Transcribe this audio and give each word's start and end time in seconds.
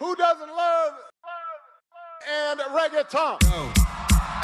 Who 0.00 0.16
doesn't 0.16 0.48
love 0.48 0.92
and 2.26 2.58
reggaeton? 2.60 3.36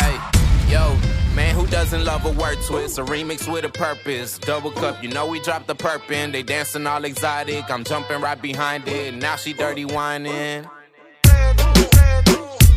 Hey, 0.00 0.70
yo, 0.70 0.94
man, 1.34 1.54
who 1.54 1.66
doesn't 1.68 2.04
love 2.04 2.26
a 2.26 2.30
word 2.32 2.58
twist? 2.66 2.98
A 2.98 3.04
remix 3.04 3.50
with 3.50 3.64
a 3.64 3.70
purpose. 3.70 4.36
Double 4.36 4.70
cup, 4.70 5.02
you 5.02 5.08
know 5.08 5.26
we 5.26 5.40
dropped 5.40 5.66
the 5.66 5.74
perp 5.74 6.10
in. 6.10 6.30
They 6.30 6.42
dancing 6.42 6.86
all 6.86 7.02
exotic. 7.06 7.70
I'm 7.70 7.84
jumping 7.84 8.20
right 8.20 8.40
behind 8.40 8.86
it. 8.86 9.14
Now 9.14 9.36
she 9.36 9.54
dirty 9.54 9.86
whining. 9.86 10.68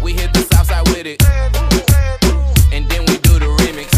We 0.02 0.14
hit 0.14 0.32
the 0.32 0.48
south 0.50 0.68
side 0.68 0.88
with 0.88 1.06
it. 1.06 1.22
And 2.72 2.90
then 2.90 3.02
we 3.02 3.18
do 3.18 3.40
the 3.40 3.50
remix. 3.60 3.92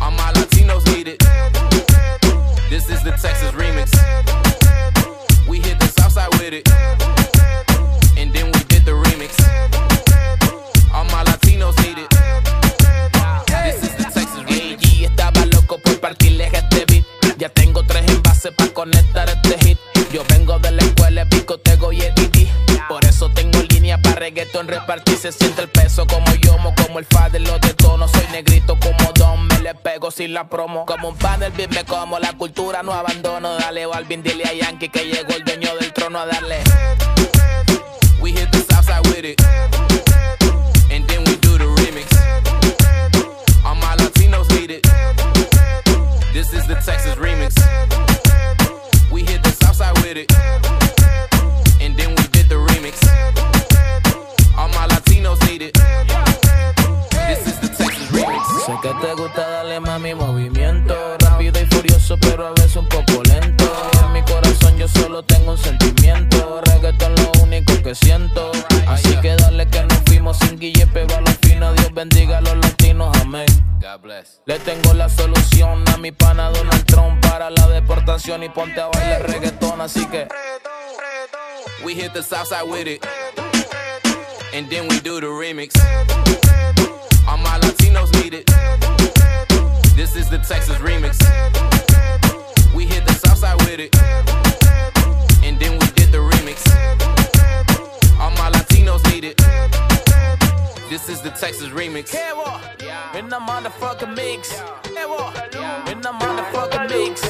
All 0.00 0.12
my 0.12 0.30
Latinos 0.34 0.86
need 0.94 1.08
it. 1.08 1.18
This 2.70 2.88
is 2.88 3.02
the 3.02 3.10
Texas 3.10 3.50
remix. 3.50 3.90
We 5.48 5.58
hit 5.58 5.80
the 5.80 5.88
south 5.88 6.12
side 6.12 6.32
with 6.34 6.52
it. 6.52 6.83
Reggaeton 24.64 24.68
repartir. 24.68 25.16
Se 25.18 25.32
siente 25.32 25.62
el 25.62 25.68
peso 25.68 26.06
como 26.06 26.26
yomo, 26.36 26.74
como 26.74 26.98
el 26.98 27.04
fa 27.04 27.28
de 27.28 27.40
los 27.40 27.60
de 27.60 27.74
tono. 27.74 28.08
Soy 28.08 28.26
negrito 28.32 28.78
como 28.78 29.12
Don, 29.14 29.46
me 29.46 29.58
le 29.60 29.74
pego 29.74 30.10
sin 30.10 30.34
la 30.34 30.48
promo. 30.48 30.86
Como 30.86 31.08
un 31.08 31.16
pan 31.16 31.40
del 31.40 31.52
beat 31.52 31.70
me 31.70 31.84
como, 31.84 32.18
la 32.18 32.32
cultura 32.32 32.82
no 32.82 32.92
abandono. 32.92 33.56
Dale 33.56 33.86
Balvin, 33.86 34.22
dile 34.22 34.44
a 34.44 34.52
Yankee 34.52 34.88
que 34.88 35.04
llegó 35.04 35.34
el 35.34 35.44
dueño 35.44 35.74
del 35.80 35.92
trono 35.92 36.18
a 36.18 36.26
darle. 36.26 36.62
We 38.20 38.32
hit 38.32 38.50
the 38.52 38.58
south 38.58 38.86
side 38.86 39.06
with 39.08 39.24
it. 39.24 39.40
And 40.90 41.06
then 41.08 41.24
we 41.24 41.36
do 41.36 41.58
the 41.58 41.64
remix. 41.64 42.08
All 43.64 43.74
my 43.74 43.96
Latinos 43.96 44.48
need 44.50 44.70
it. 44.70 44.82
This 46.32 46.52
is 46.52 46.66
the 46.66 46.74
Texas 46.76 47.16
remix. 47.16 47.54
We 49.10 49.22
hit 49.22 49.42
the 49.42 49.50
south 49.50 49.76
side 49.76 49.96
with 49.98 50.16
it. 50.16 50.63
Te 59.00 59.14
gusta 59.14 59.48
darle 59.48 59.80
mami 59.80 60.14
movimiento 60.14 60.94
Rápido 61.18 61.60
y 61.60 61.66
furioso 61.66 62.16
pero 62.20 62.46
a 62.46 62.50
veces 62.50 62.76
un 62.76 62.88
poco 62.88 63.22
lento 63.24 63.64
En 64.04 64.12
mi 64.12 64.22
corazón 64.22 64.76
yo 64.76 64.88
solo 64.88 65.22
tengo 65.22 65.52
un 65.52 65.58
sentimiento 65.58 66.60
Reggaeton 66.66 67.14
lo 67.14 67.42
único 67.42 67.72
que 67.82 67.94
siento 67.94 68.50
Así 68.86 69.16
que 69.20 69.36
dale 69.36 69.66
que 69.68 69.82
nos 69.82 69.98
fuimos 70.06 70.38
sin 70.38 70.58
guille 70.58 70.86
pero 70.92 71.14
a 71.16 71.72
Dios 71.72 71.94
bendiga 71.94 72.38
a 72.38 72.40
los 72.40 72.56
latinos, 72.56 73.16
amén. 73.20 73.46
Le 74.44 74.58
tengo 74.58 74.92
la 74.92 75.08
solución 75.08 75.84
a 75.88 75.96
mi 75.98 76.10
pana 76.10 76.50
Donald 76.50 76.84
Trump 76.84 77.24
Para 77.26 77.48
la 77.50 77.68
deportación 77.68 78.42
y 78.42 78.48
ponte 78.48 78.80
a 78.80 78.88
bailar 78.88 79.22
reggaeton 79.30 79.80
Así 79.80 80.04
que 80.06 80.26
We 81.84 81.94
hit 81.94 82.14
the 82.14 82.22
south 82.22 82.46
side 82.46 82.66
with 82.66 82.86
it. 82.86 83.04
And 84.54 84.70
then 84.70 84.88
we 84.88 85.00
do 85.00 85.20
the 85.20 85.26
remix. 85.26 85.76
All 87.28 87.36
my 87.36 87.58
Latinos 87.58 88.10
need 88.22 88.32
it. 88.32 88.83
This 90.04 90.16
is 90.16 90.28
the 90.28 90.36
Texas 90.36 90.76
remix. 90.76 91.16
We 92.74 92.84
hit 92.84 93.06
the 93.06 93.14
south 93.14 93.38
side 93.38 93.56
with 93.62 93.80
it. 93.80 93.96
And 95.42 95.58
then 95.58 95.78
we 95.78 95.86
did 95.96 96.12
the 96.12 96.18
remix. 96.18 96.60
All 98.20 98.30
my 98.32 98.50
Latinos 98.50 99.02
need 99.10 99.24
it. 99.24 99.38
This 100.90 101.08
is 101.08 101.22
the 101.22 101.30
Texas 101.30 101.68
remix. 101.70 102.14
In 103.16 103.30
the 103.30 103.38
motherfucking 103.38 104.14
mix 104.14 104.60
In 105.88 106.02
the 106.02 106.10
motherfucking 106.10 106.90
mix 106.90 107.24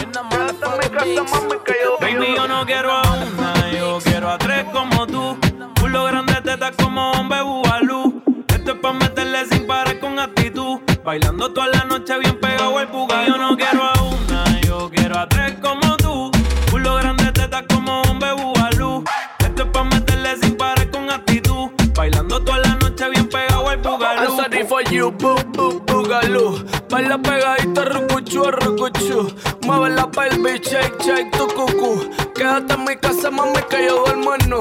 In 0.00 0.12
the 0.12 0.22
motherfucking 0.22 0.94
mix 1.02 2.00
Baby, 2.00 2.34
yo 2.36 2.46
no 2.46 2.64
quiero 2.64 2.92
a 2.92 3.02
una, 3.02 3.72
yo 3.72 3.98
quiero 4.04 4.30
a 4.30 4.38
tres 4.38 4.64
como 4.72 5.08
tú. 5.08 5.36
Culo 5.80 6.04
grande, 6.04 6.34
tetas 6.44 6.76
como 6.76 7.10
hombre 7.10 7.42
bubalú. 7.42 8.22
Esto 8.46 8.72
es 8.72 8.78
pa' 8.78 8.92
meterle 8.92 9.44
sin 9.46 9.66
parar 9.66 9.98
con 9.98 10.20
actitud. 10.20 10.91
Bailando 11.04 11.52
toda 11.52 11.66
la 11.66 11.84
noche 11.84 12.16
bien 12.18 12.38
pegado 12.38 12.78
el 12.78 12.86
buga. 12.86 13.26
Yo 13.26 13.36
no 13.36 13.56
quiero 13.56 13.82
a 13.82 14.02
una, 14.02 14.60
yo 14.60 14.88
quiero 14.94 15.18
a 15.18 15.28
tres 15.28 15.54
como 15.60 15.96
tú. 15.96 16.30
Culo 16.70 16.94
grande, 16.94 17.32
tetas 17.32 17.64
como 17.68 18.02
hombre 18.02 18.32
bubalú. 18.34 19.02
Esto 19.40 19.62
es 19.64 19.68
pa' 19.70 19.82
meterle 19.82 20.36
sin 20.40 20.56
parar 20.56 20.88
con 20.90 21.10
actitud. 21.10 21.70
Bailando 21.96 22.40
toda 22.44 22.58
la 22.58 22.76
noche 22.76 23.08
bien 23.10 23.28
pegado 23.28 23.70
el 23.72 23.78
bugalú. 23.78 24.22
I'm 24.22 24.36
sorry 24.36 24.64
for 24.64 24.82
you, 24.84 25.10
boo, 25.10 25.34
boo, 25.52 25.80
boogaloo 25.80 26.64
Baila 26.88 27.18
pegadito, 27.18 27.84
rucuchu, 27.84 28.50
rucuchu 28.50 29.34
Mueve 29.62 29.90
la 29.96 30.08
pelvis, 30.10 30.60
shake, 30.62 31.02
shake, 31.02 31.30
tu 31.32 31.48
cucú 31.48 32.10
Quédate 32.34 32.74
en 32.74 32.84
mi 32.84 32.96
casa, 32.96 33.30
mami, 33.30 33.60
que 33.68 33.86
yo 33.86 34.04
duermo 34.04 34.34
en 34.34 34.52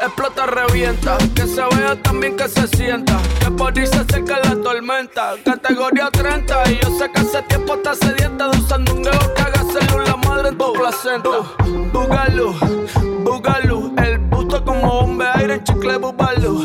Explota, 0.00 0.46
revienta. 0.46 1.16
Que 1.34 1.46
se 1.46 1.62
vea 1.76 1.96
también 2.02 2.36
que 2.36 2.48
se 2.48 2.66
sienta. 2.68 3.18
Que 3.40 3.50
por 3.50 3.76
ahí 3.78 3.86
se 3.86 4.04
seca 4.04 4.38
la 4.44 4.56
tormenta. 4.62 5.34
Categoría 5.44 6.10
30 6.10 6.70
Y 6.70 6.80
yo 6.80 6.98
sé 6.98 7.10
que 7.10 7.20
hace 7.20 7.42
tiempo 7.42 7.74
está 7.74 7.94
sedienta. 7.94 8.48
De 8.48 8.58
usando 8.58 8.94
un 8.94 9.02
dedo 9.02 9.34
que 9.34 9.42
haga 9.42 9.62
célula 9.72 10.16
madre 10.16 10.48
en 10.50 10.58
tu 10.58 10.72
placenta. 10.72 11.28
Boogaloo, 11.92 12.54
boogaloo 13.24 13.92
El 13.98 14.18
busto 14.18 14.64
como 14.64 15.00
bombe 15.00 15.24
aire 15.34 15.54
en 15.54 15.64
chicle 15.64 15.96
bubaloo 15.96 16.64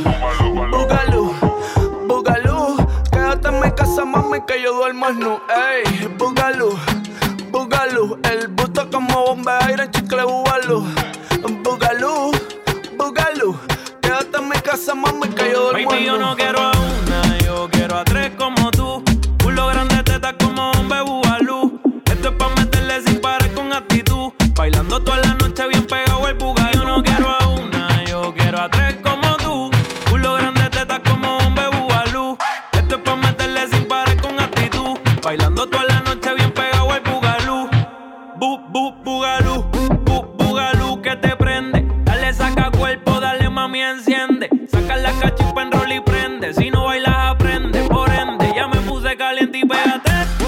Boogaloo, 0.72 1.34
boogaloo 2.07 2.78
Quédate 3.11 3.47
en 3.50 3.59
mi 3.61 3.72
casa, 3.72 4.06
mami, 4.06 4.41
que 4.46 4.61
yo 4.61 4.73
duermo 4.73 5.09
nu. 5.11 5.40
Ey, 5.50 6.07
boogaloo, 6.17 6.78
boogaloo 7.51 8.17
El 8.23 8.47
busto 8.50 8.90
como 8.91 9.25
bombe 9.25 9.51
aire 9.67 9.84
en 9.84 9.91
chicle 9.91 10.23
bubaloo 10.23 10.84
Boogaloo, 11.63 12.28
casa, 14.69 14.94
mami, 14.94 15.28
que 15.30 15.52
yo 15.52 15.63
duermo 15.63 15.90
Baby, 15.90 16.02
en 16.02 16.06
yo 16.06 16.18
no 16.19 16.35
quiero 16.35 16.59
a 16.59 16.72
una, 16.72 17.38
yo 17.40 17.68
quiero 17.72 17.97
a 17.97 18.03
tres 18.03 18.31
como 18.38 18.59
that. 49.97 50.38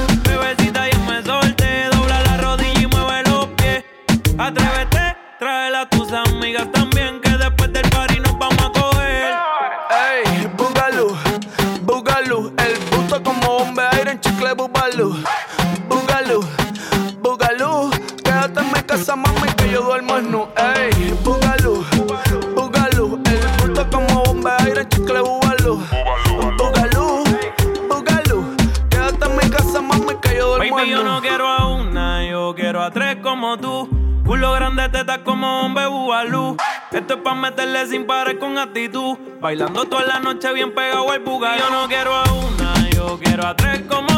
Grande, 34.81 34.97
tetas 34.97 35.19
como 35.19 35.61
hombre 35.61 35.85
bubalú. 35.85 36.57
Esto 36.91 37.13
es 37.13 37.19
pa' 37.21 37.35
meterle 37.35 37.85
sin 37.85 38.07
parar 38.07 38.39
con 38.39 38.57
actitud. 38.57 39.15
Bailando 39.39 39.85
toda 39.85 40.03
la 40.05 40.19
noche 40.19 40.51
bien 40.53 40.73
pegado 40.73 41.13
el 41.13 41.19
buga. 41.19 41.55
Yo 41.55 41.69
no 41.69 41.87
quiero 41.87 42.15
a 42.15 42.23
una, 42.23 42.89
yo 42.89 43.19
quiero 43.21 43.45
a 43.45 43.55
tres 43.55 43.83
como 43.87 44.10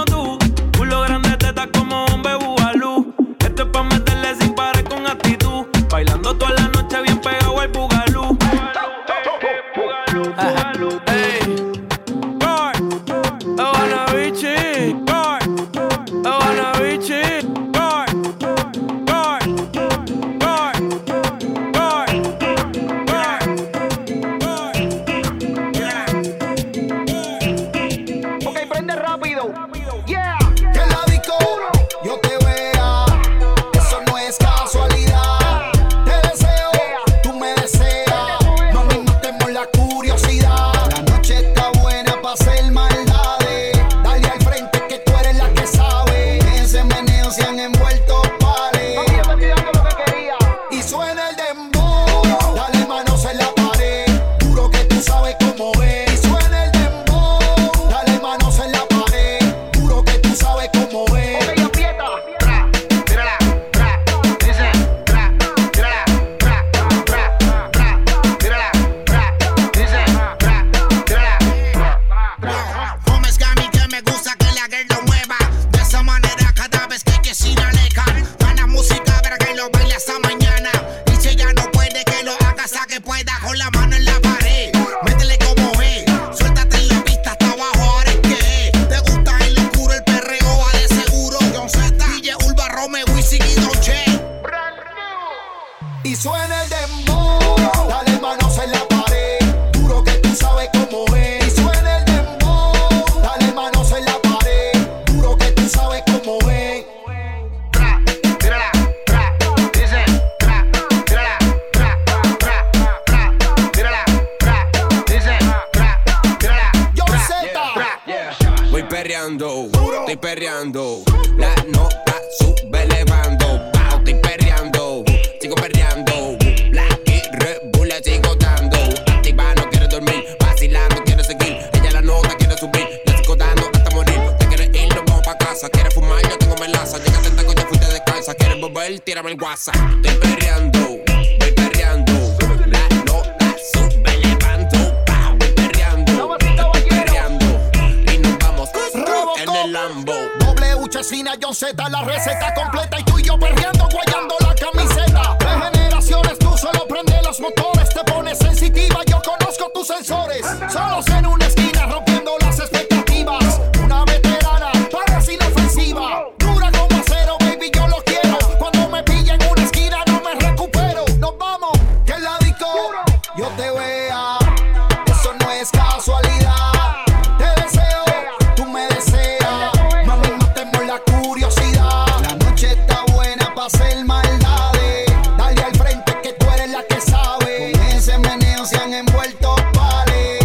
envueltos 188.93 189.55
vale. 189.75 190.39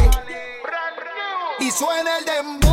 Y 1.61 1.71
suena 1.71 2.19
el 2.19 2.25
dembow. 2.25 2.68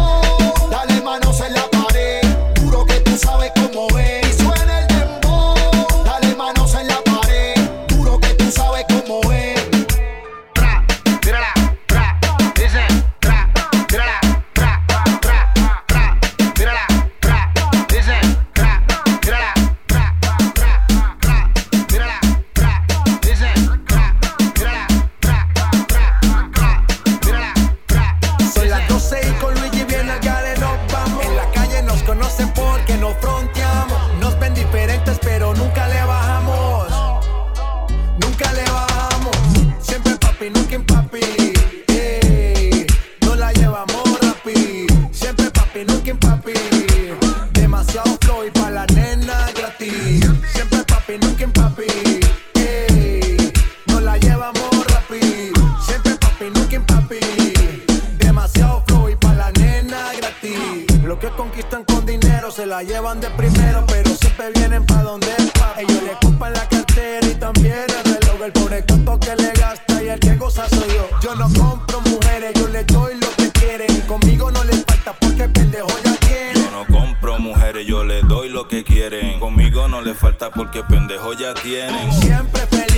Conmigo 74.26 74.50
no 74.50 74.64
les 74.64 74.84
falta 74.84 75.14
porque 75.14 75.48
pendejo 75.50 75.88
ya 76.04 76.16
tiene. 76.16 76.54
Yo 76.56 76.72
no 76.72 76.86
compro 76.88 77.38
mujeres, 77.38 77.86
yo 77.86 78.04
les 78.04 78.28
doy 78.28 78.50
lo 78.50 78.68
que 78.68 78.84
quieren. 78.84 79.40
Conmigo 79.40 79.88
no 79.88 80.02
les 80.02 80.18
falta 80.18 80.50
porque 80.50 80.82
pendejo 80.82 81.34
ya 81.34 81.54
tienen. 81.54 82.12
Siempre 82.12 82.66
feliz 82.66 82.95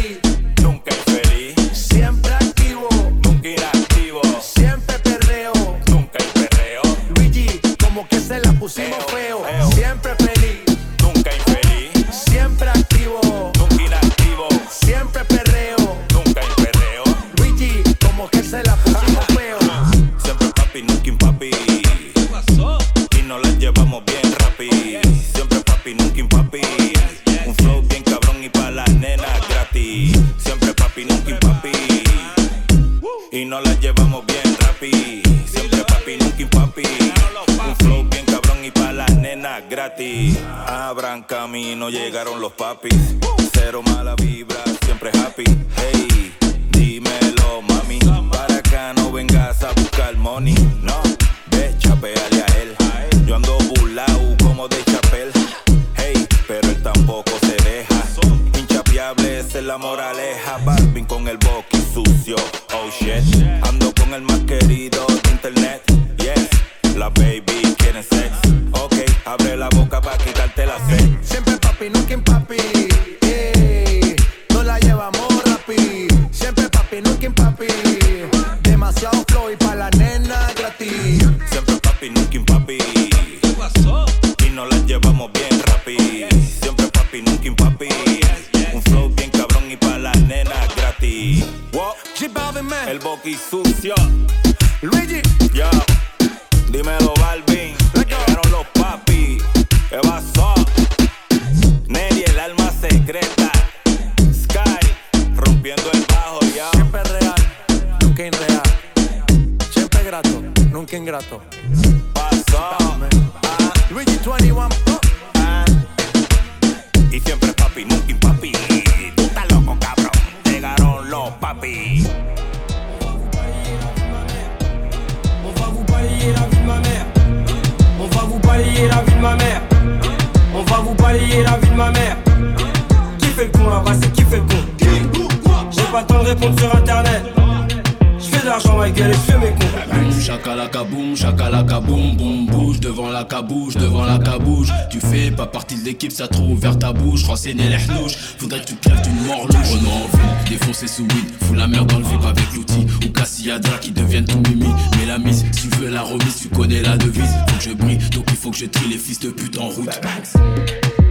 l'équipe, 146.07 146.17
ça 146.17 146.27
trop 146.27 146.43
ouvert 146.43 146.77
ta 146.77 146.93
bouche, 146.93 147.23
renseigner 147.23 147.69
les 147.69 147.77
hnouches. 147.77 148.15
Faudrait 148.37 148.61
que 148.61 148.67
tu 148.67 148.75
crèves 148.75 149.01
d'une 149.01 149.27
mort 149.27 149.45
louche. 149.47 149.71
Renaud 149.71 149.89
en 149.89 150.17
ville, 150.17 150.49
défoncer 150.49 150.87
sous 150.87 151.03
weed, 151.03 151.25
fous 151.41 151.53
la 151.53 151.67
merde 151.67 151.87
dans 151.91 151.99
le 151.99 152.05
vip 152.05 152.23
avec 152.23 152.53
l'outil. 152.53 152.85
Ou 153.05 153.09
Cassiadra 153.11 153.77
qui 153.79 153.91
deviennent 153.91 154.25
tout 154.25 154.41
mimi. 154.49 154.69
Mais 154.97 155.05
la 155.05 155.17
mise, 155.17 155.45
si 155.51 155.61
tu 155.61 155.75
veux 155.77 155.89
la 155.89 156.01
remise, 156.01 156.37
tu 156.41 156.49
connais 156.49 156.81
la 156.81 156.97
devise. 156.97 157.29
Faut 157.47 157.57
que 157.57 157.63
je 157.63 157.73
brille, 157.73 157.97
donc 158.11 158.25
il 158.29 158.37
faut 158.37 158.51
que 158.51 158.57
je 158.57 158.65
trie 158.65 158.89
les 158.89 158.97
fils 158.97 159.19
de 159.19 159.29
pute 159.29 159.57
en 159.59 159.69
route. 159.69 159.99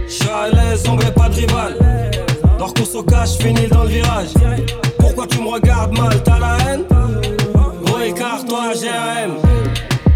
J'suis 0.07 0.29
à 0.29 0.49
l'aise, 0.49 0.83
pas 1.15 1.29
de 1.29 1.35
rival. 1.35 1.77
Dors 2.57 2.73
qu'on 2.73 2.85
se 2.85 3.03
cache, 3.03 3.37
finis 3.39 3.67
dans 3.67 3.83
le 3.83 3.89
virage. 3.89 4.29
Pourquoi 4.99 5.27
tu 5.27 5.39
me 5.39 5.47
regardes 5.47 5.97
mal, 5.97 6.23
t'as 6.23 6.39
la 6.39 6.57
haine? 6.65 6.83
Gros 7.85 7.99
écart, 7.99 8.43
toi, 8.45 8.73
GRM. 8.73 9.35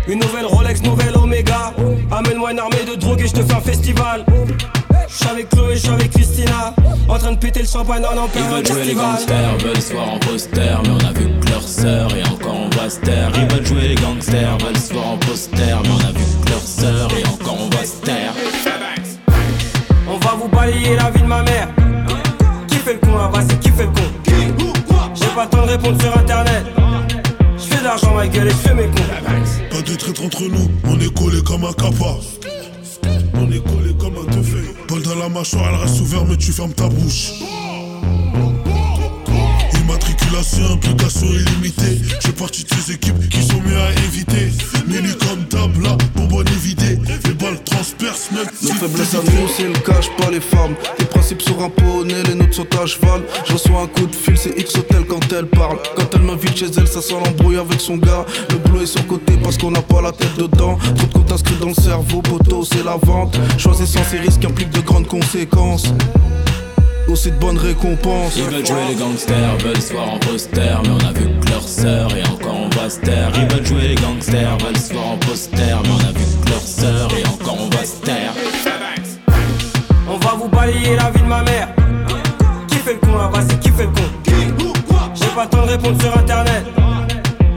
Une 0.08 0.20
nouvelle 0.20 0.46
Rolex, 0.46 0.82
nouvelle 0.82 1.16
Omega. 1.16 1.74
Amène-moi 2.12 2.52
une 2.52 2.60
armée 2.60 2.81
de 2.96 3.00
drogue 3.00 3.22
et 3.22 3.28
je 3.28 3.34
te 3.34 3.44
fais 3.44 3.54
un 3.54 3.62
festival. 3.62 4.26
J'suis 5.08 5.30
avec 5.30 5.50
Chloé, 5.50 5.76
j'suis 5.76 5.90
avec 5.90 6.12
Christina. 6.12 6.74
En 7.08 7.18
train 7.18 7.32
de 7.34 7.38
péter 7.38 7.62
le 7.62 7.68
champagne 7.68 8.04
en 8.06 8.26
Ils 8.26 8.32
période 8.32 8.52
veulent 8.52 8.68
jouer 8.68 8.86
les 8.86 8.94
gangsters, 8.94 9.58
veulent 9.58 9.82
se 9.82 9.94
voir 9.94 10.14
en 10.14 10.20
poster, 10.20 10.80
mais 10.84 10.90
on 10.90 11.08
a 11.08 11.14
vu 11.14 11.28
que 11.40 11.50
leur 11.50 11.62
sœur 11.62 12.16
et 12.16 12.24
encore 12.24 12.56
on 12.56 12.70
va 12.78 12.90
se 12.90 13.00
taire. 13.00 13.32
Ils 13.36 13.54
veulent 13.54 13.66
jouer 13.66 13.88
les 13.90 13.96
gangsters, 13.96 14.58
veulent 14.58 14.78
se 14.78 14.94
voir 14.94 15.08
en 15.10 15.18
poster, 15.18 15.76
mais 15.84 15.90
on 15.90 16.00
a 16.00 16.12
vu 16.12 16.26
que 16.46 16.50
leur 16.50 16.62
sœur 16.62 17.08
et 17.18 17.28
encore 17.28 17.58
on 17.60 17.70
va 17.76 17.86
se 17.86 18.02
taire. 18.04 18.34
On 20.08 20.18
va 20.18 20.32
vous 20.36 20.48
balayer 20.50 20.96
la 20.96 21.10
vie 21.12 21.22
de 21.22 21.28
ma 21.28 21.44
mère. 21.44 21.68
Qui 22.68 22.76
fait 22.76 22.94
le 22.94 23.00
con 23.00 23.18
là-bas, 23.18 23.42
c'est 23.50 23.60
qui 23.60 23.70
fait 23.70 23.84
le 23.86 23.92
con? 23.92 24.02
J'ai 25.14 25.28
pas 25.36 25.44
le 25.44 25.50
temps 25.50 25.66
de 25.66 25.72
répondre 25.72 26.02
sur 26.02 26.18
internet. 26.18 26.66
J'fais 27.58 27.80
de 27.80 27.84
l'argent, 27.84 28.14
ma 28.14 28.28
gueule, 28.28 28.48
et 28.48 28.52
j'fais 28.52 28.74
mes 28.74 28.88
cons. 28.88 29.70
Pas 29.70 29.82
de 29.82 29.96
traître 29.96 30.24
entre 30.24 30.44
nous, 30.44 30.70
on 30.86 31.00
est 31.00 31.14
collé 31.18 31.42
comme 31.42 31.64
un 31.66 31.74
capa. 31.74 32.16
On 33.34 33.52
est 33.52 33.64
collé 33.64 33.94
comme 34.00 34.16
un 34.18 34.26
teufé. 34.32 34.60
Paul 34.88 35.02
dans 35.04 35.16
la 35.16 35.30
mâchoire, 35.30 35.70
elle 35.70 35.82
reste 35.82 36.02
ouverte, 36.02 36.26
mais 36.30 36.38
tu 36.38 36.52
fermes 36.52 36.74
ta 36.74 36.88
bouche. 36.88 37.34
Immatriculation, 40.32 40.74
implication 40.74 41.28
illimitée. 41.28 42.00
Je 42.20 42.28
fais 42.28 42.34
partie 42.34 42.64
de 42.64 42.70
ces 42.74 42.94
équipes 42.94 43.30
qui 43.30 43.44
sont 43.44 43.60
mieux 43.62 43.78
à 43.78 43.92
éviter. 44.06 44.52
Méli 44.88 45.14
comme 45.18 45.44
table, 45.50 45.84
là, 45.84 45.98
bonbonne 46.16 46.48
évidée. 46.48 47.00
Les 47.26 47.34
balles 47.34 47.62
transpercent 47.66 48.32
même 48.32 48.46
Nos 48.64 48.74
faiblesses 48.74 49.14
à 49.14 49.18
nous, 49.18 49.48
c'est 49.56 49.68
le 49.68 49.74
cash, 49.74 50.10
pas 50.18 50.32
les 50.32 50.40
femmes. 50.40 50.76
Les 51.00 51.06
principes 51.06 51.42
sont 51.42 51.62
un 51.62 51.70
poney, 51.70 52.24
les 52.28 52.36
nôtres 52.36 52.56
sont 52.56 52.68
à 52.82 52.86
cheval. 52.86 53.24
Je 53.46 53.54
reçois 53.54 53.82
un 53.82 53.88
coup 53.88 54.08
de 54.08 54.16
fil, 54.16 54.38
c'est 54.38 54.58
X 54.58 54.76
Hotel 54.78 55.04
quand 55.06 55.20
elle 55.34 55.48
parle. 55.48 55.78
Quand 55.98 56.08
elle 56.14 56.22
m'invite 56.22 56.56
chez 56.56 56.72
elle, 56.78 56.88
ça 56.88 57.02
sent 57.02 57.16
l'embrouille 57.26 57.58
avec 57.58 57.82
son 57.82 57.98
gars. 57.98 58.26
Le 58.52 58.58
boulot 58.58 58.84
est 58.84 58.86
sur 58.86 59.06
côté 59.08 59.34
parce 59.44 59.58
qu'on 59.58 59.72
n'a 59.72 59.82
pas 59.82 60.02
la 60.02 60.14
tête 60.14 60.38
dedans. 60.38 60.78
Trop 60.96 61.08
de 61.08 61.14
comptes 61.14 61.32
inscrits 61.32 61.58
dans 61.60 61.70
le 61.70 61.74
cerveau, 61.74 62.22
poteau, 62.22 62.64
c'est 62.64 62.86
la 62.86 62.96
vente. 62.96 63.38
Choisissant 63.58 64.04
ces 64.10 64.20
risques 64.20 64.46
implique 64.46 64.72
de 64.72 64.80
grandes 64.80 65.08
conséquences. 65.08 65.92
Aussi 67.08 67.32
de 67.32 67.36
bonnes 67.38 67.58
récompenses. 67.58 68.36
Ils 68.38 68.44
veulent 68.44 68.66
jouer 68.66 68.88
les 68.90 68.96
gangsters, 68.96 69.58
veulent 69.58 69.82
se 69.82 69.92
voir 69.94 70.14
en 70.14 70.20
poster, 70.20 70.80
mais 70.84 70.90
on 70.90 71.08
a 71.08 71.12
vu 71.12 71.28
que 71.40 71.50
leur 71.50 71.62
sœur 71.62 72.16
et 72.16 72.24
encore 72.24 72.56
on 72.56 72.70
va 72.70 72.90
se 72.90 73.00
taire. 73.00 73.32
Ils 73.36 73.54
veulent 73.54 73.66
jouer 73.66 73.88
les 73.90 73.96
gangsters, 73.96 74.58
veulent 74.60 74.78
se 74.78 74.94
voir 74.94 75.08
en 75.10 75.18
poster, 75.18 75.58
mais 75.58 75.90
on 75.90 76.00
a 76.00 76.12
vu 76.18 76.26
que 76.44 76.50
leur 76.50 76.62
sœur 76.62 77.10
et 77.18 77.28
encore 77.28 77.58
on 77.60 77.70
va 77.76 77.84
se 77.84 77.98
taire. 78.02 78.34
On 80.08 80.18
va 80.18 80.34
vous 80.38 80.48
balayer 80.48 80.96
la 80.96 81.10
vie 81.12 81.22
de 81.22 81.28
ma 81.28 81.44
mère. 81.44 81.68
Qui 82.68 82.78
fait 82.78 82.94
le 82.94 83.00
con 83.00 83.18
là-bas, 83.18 83.42
c'est 83.50 83.60
qui 83.60 83.70
fait 83.70 83.84
le 83.84 83.90
con? 83.90 84.02
J'ai 85.14 85.28
pas 85.36 85.44
le 85.44 85.50
temps 85.50 85.66
de 85.66 85.72
répondre 85.72 86.02
sur 86.02 86.18
internet. 86.18 86.66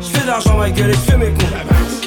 J'fais 0.00 0.22
de 0.22 0.26
l'argent, 0.26 0.56
ma 0.58 0.70
gueule, 0.70 0.90
et 0.90 0.94
j'fais 0.94 1.16
mes 1.16 1.30
cons. 1.30 2.03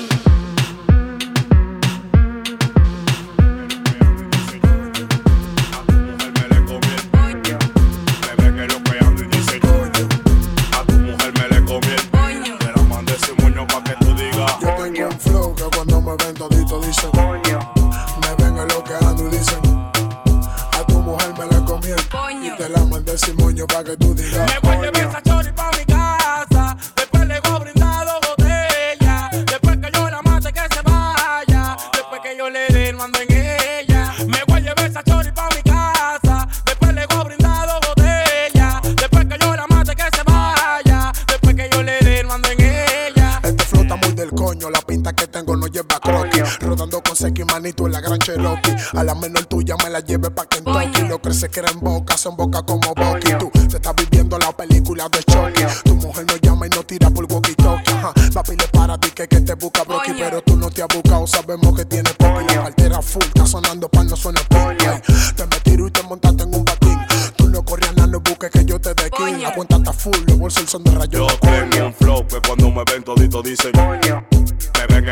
Coño, 45.07 45.15
que 45.15 45.27
tengo 45.27 45.55
no 45.55 45.67
lleva 45.67 45.99
croquis. 46.01 46.59
Rodando 46.59 47.01
con 47.01 47.15
Seki 47.15 47.43
Manito 47.45 47.85
en 47.85 47.93
la 47.93 48.01
gran 48.01 48.19
Cherokee. 48.19 48.75
A 48.93 49.03
la 49.03 49.15
menor 49.15 49.45
tuya 49.45 49.75
me 49.83 49.89
la 49.89 49.99
lleve 49.99 50.29
pa' 50.31 50.45
Kentucky. 50.45 51.07
Lo 51.07 51.21
que 51.21 51.33
se 51.33 51.49
crea 51.49 51.69
en 51.71 51.79
boca, 51.79 52.17
se 52.17 52.29
boca 52.29 52.61
como 52.63 52.93
Bucky. 52.93 53.33
Tú 53.39 53.51
te 53.51 53.77
estás 53.77 53.95
viviendo 53.95 54.37
la 54.37 54.51
película 54.51 55.07
de 55.09 55.23
Chucky. 55.23 55.63
Tu 55.83 55.95
mujer 55.95 56.25
no 56.27 56.35
llama 56.37 56.67
y 56.67 56.69
no 56.69 56.83
tira 56.83 57.09
por 57.09 57.31
walkie 57.31 57.55
talkie. 57.55 57.93
Ajá. 57.93 58.13
Papi 58.33 58.55
le 58.55 58.67
para 58.67 58.97
ti 58.97 59.09
que, 59.11 59.27
que 59.27 59.41
te 59.41 59.53
busca 59.55 59.83
Brocky. 59.83 60.11
Pero 60.17 60.41
tú 60.41 60.55
no 60.57 60.69
te 60.69 60.81
has 60.81 60.87
buscado, 60.93 61.27
sabemos 61.27 61.75
que 61.75 61.85
tienes 61.85 62.13
popi. 62.13 62.45
La 62.47 62.63
cartera 62.63 63.01
full, 63.01 63.23
está 63.23 63.45
sonando 63.45 63.89
pa' 63.89 64.03
no 64.03 64.15
suena 64.15 64.41
ping. 64.49 64.87
Ay, 64.87 65.01
Te 65.35 65.45
me 65.45 65.59
tiro 65.61 65.87
y 65.87 65.91
te 65.91 66.03
montaste 66.03 66.43
en 66.43 66.55
un 66.55 66.65
patín. 66.65 66.97
Tú 67.35 67.47
no 67.49 67.63
corrías 67.63 67.95
nada, 67.95 68.07
no 68.07 68.19
busques 68.19 68.51
que 68.51 68.65
yo 68.65 68.79
te 68.79 68.93
dé 68.93 69.09
king. 69.09 69.41
La 69.41 69.53
cuenta 69.53 69.77
está 69.77 69.93
full, 69.93 70.17
los 70.27 70.37
bolsos 70.37 70.69
son 70.69 70.83
de 70.83 70.91
rayos. 70.91 71.11
Yo 71.11 71.39
tengo 71.39 71.85
un 71.87 71.93
flow 71.93 72.27
que 72.27 72.39
cuando 72.45 72.69
me 72.71 72.83
ven 72.91 73.03
todito 73.03 73.41
dicen 73.41 73.71
Me 73.75 74.36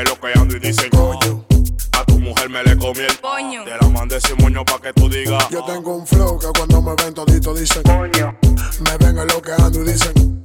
lo 0.04 0.20
que 0.20 0.28
ando 0.38 0.58
y 0.58 0.60
dicen 0.60 0.90
A 1.94 2.06
tu 2.06 2.20
mujer 2.20 2.50
me 2.50 2.64
le 2.64 2.78
comí 2.78 3.00
el 3.00 3.18
Te 3.64 3.78
la 3.80 3.88
mandé 3.90 4.20
sin 4.20 4.36
moño 4.38 4.66
pa' 4.66 4.80
que 4.82 4.92
tú 4.94 5.08
digas 5.10 5.48
Yo 5.50 5.64
tengo 5.64 5.96
un 5.96 6.06
flow 6.06 6.38
que 6.38 6.48
cuando 6.58 6.82
me 6.82 6.96
ven 7.02 7.14
todito 7.14 7.54
dicen 7.54 7.84
Me 7.86 8.98
ven 8.98 9.18
en 9.18 9.28
lo 9.28 9.42
que 9.42 9.54
ando 9.54 9.82
y 9.84 9.92
dicen 9.92 10.42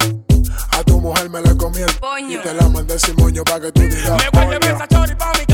A 0.71 0.83
tu 0.83 1.01
mujer 1.01 1.29
me 1.29 1.41
le 1.41 1.55
comí 1.57 1.81
el 1.81 2.31
Y 2.31 2.37
te 2.37 2.53
la 2.53 2.69
mandé 2.69 2.97
sin 2.99 3.15
moño 3.17 3.43
pa' 3.43 3.59
que 3.59 3.71
tú 3.71 3.81
digas 3.81 4.11
Me 4.11 4.39
voy 4.39 4.55
a 4.55 4.59
llevar 4.59 4.75
esa 4.75 4.87
chori 4.87 5.15
pa' 5.15 5.31
mi 5.37 5.50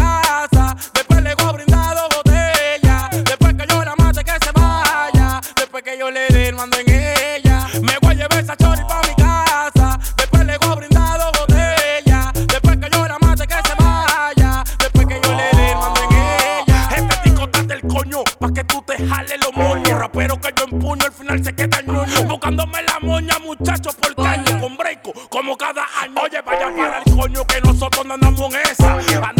se 21.48 21.56
queda 21.56 21.80
el 21.80 21.88
ñoño. 21.88 22.24
Buscándome 22.24 22.84
la 22.84 23.00
moña, 23.01 23.39
muchachos, 23.39 23.96
por 23.96 24.16
caño. 24.16 24.60
Con 24.60 24.75
breako, 24.75 25.13
como 25.30 25.56
cada 25.58 25.86
año. 26.01 26.16
Oye, 26.22 26.42
vaya 26.42 26.75
para 26.75 27.00
el 27.00 27.16
coño 27.16 27.46
que 27.48 27.62
nosotros 27.62 28.06
no 28.06 28.13
andamos 28.16 28.54
en 28.54 28.62
esa. 28.62 29.37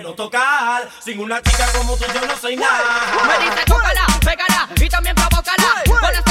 quiero 0.00 0.14
tocar. 0.14 0.88
Sin 0.98 1.20
una 1.20 1.42
chica 1.42 1.66
como 1.76 1.96
tú 1.96 2.04
yo 2.12 2.26
no 2.26 2.36
soy 2.36 2.56
nada. 2.56 2.82
Me 3.26 3.44
dice 3.44 3.64
tócala, 3.66 4.06
pégala 4.24 4.68
y 4.76 4.88
también 4.88 5.14
provócala. 5.14 6.29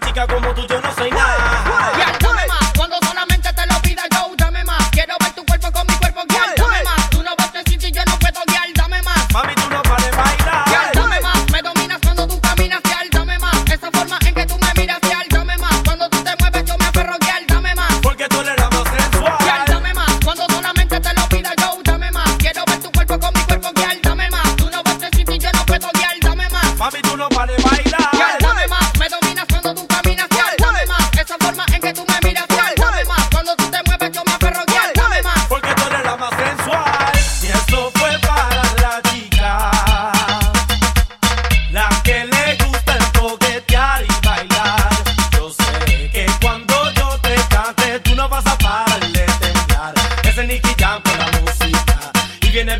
chica 0.00 0.26
como 0.26 0.49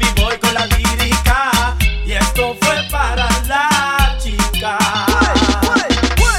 Vivoy 0.00 0.36
con 0.38 0.54
la 0.54 0.66
lírica, 0.66 1.76
y 2.06 2.12
esto 2.12 2.56
fue 2.60 2.76
para 2.90 3.28
la 3.46 4.16
chica. 4.18 4.78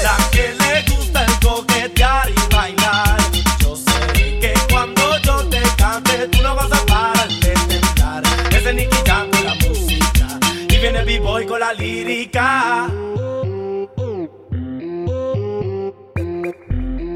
La 0.04 0.17
que 0.32 0.54
le 0.62 0.74
gusta 0.91 1.24
el 1.26 1.39
coquetear 1.39 2.30
y 2.30 2.54
bailar. 2.56 3.17
Yo 3.60 3.76
sé 3.76 4.39
que 4.41 4.54
cuando 4.71 5.02
yo 5.24 5.36
te 5.50 5.62
cante 5.78 6.28
tú 6.30 6.41
no 6.41 6.56
vas 6.56 6.71
a 6.71 6.86
parar 6.86 7.28
de 7.28 7.54
te 7.69 7.80
dar 8.02 8.24
Ese 8.52 8.74
Nicky 8.74 8.97
canta 9.06 9.41
la 9.41 9.56
música. 9.56 10.39
Y 10.69 10.78
viene 10.78 11.04
B-Boy 11.04 11.45
con 11.45 11.60
la 11.60 11.74
lírica. 11.74 12.88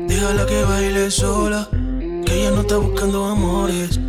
Déjala 0.08 0.46
que 0.46 0.64
baile 0.64 1.12
sola 1.12 1.68
Que 2.26 2.34
ella 2.40 2.52
no 2.52 2.62
está 2.62 2.78
buscando 2.78 3.26
amores. 3.26 4.00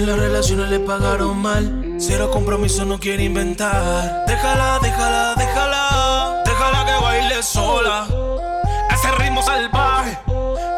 En 0.00 0.06
las 0.06 0.18
relaciones 0.18 0.70
le 0.70 0.80
pagaron 0.80 1.36
mal. 1.42 1.96
Cero 1.98 2.30
compromiso, 2.30 2.86
no 2.86 2.98
quiere 2.98 3.22
inventar. 3.24 4.24
Déjala, 4.26 4.78
déjala, 4.80 5.34
déjala. 5.36 6.42
Déjala 6.42 6.86
que 6.86 7.04
baile 7.04 7.42
sola. 7.42 8.06
Ese 8.90 9.10
ritmo 9.18 9.42
salvaje 9.42 10.18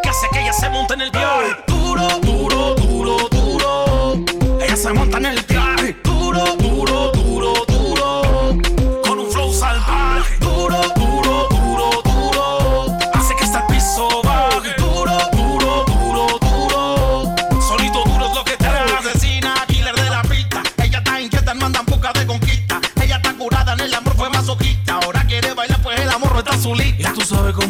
que 0.03 0.09
hace 0.09 0.27
que 0.33 0.41
ella 0.41 0.53
se 0.53 0.69
monte 0.71 0.95
en 0.95 1.03
el 1.03 1.13
viaje. 1.13 1.55
Duro, 1.69 2.09
duro, 2.21 2.75
duro, 2.75 3.17
duro. 3.31 4.25
Ella 4.61 4.77
se 4.77 4.93
monta 4.93 5.19
en 5.19 5.27
el 5.27 5.41
viaje. 5.43 5.97
Duro, 6.03 6.57
duro, 6.57 7.12